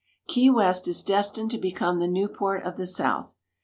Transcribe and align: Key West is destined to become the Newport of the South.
Key 0.27 0.49
West 0.49 0.87
is 0.87 1.03
destined 1.03 1.51
to 1.51 1.59
become 1.59 1.99
the 1.99 2.07
Newport 2.07 2.63
of 2.63 2.75
the 2.75 2.87
South. 2.87 3.37